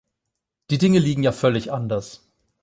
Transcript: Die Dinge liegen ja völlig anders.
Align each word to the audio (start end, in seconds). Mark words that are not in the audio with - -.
Die 0.71 0.79
Dinge 0.79 0.97
liegen 0.97 1.21
ja 1.21 1.31
völlig 1.31 1.71
anders. 1.71 2.27